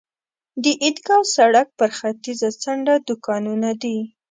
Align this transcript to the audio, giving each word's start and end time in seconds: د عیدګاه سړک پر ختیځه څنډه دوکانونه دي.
د 0.63 0.65
عیدګاه 0.83 1.23
سړک 1.35 1.67
پر 1.79 1.89
ختیځه 1.97 2.49
څنډه 2.61 2.95
دوکانونه 3.07 3.69
دي. 3.81 3.97